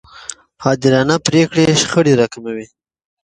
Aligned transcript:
عادلانه 0.63 1.15
پرېکړې 1.27 1.65
شخړې 1.81 2.13
راکموي. 2.21 2.65